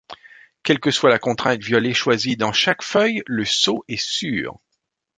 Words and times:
Quelle 0.63 0.79
que 0.79 0.89
soit 0.89 1.11
la 1.11 1.19
contrainte 1.19 1.61
violée 1.61 1.93
choisie 1.93 2.35
dans 2.35 2.51
chaque 2.53 2.81
feuille, 2.81 3.21
le 3.27 3.45
saut 3.45 3.85
est 3.87 4.01
sûr. 4.03 4.59